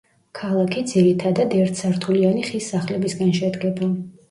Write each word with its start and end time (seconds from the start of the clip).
ქალაქი 0.37 0.81
ძირითადად 0.91 1.53
ერთსართულიანი 1.59 2.47
ხის 2.49 2.73
სახლებისგან 2.75 3.39
შედგება. 3.43 3.95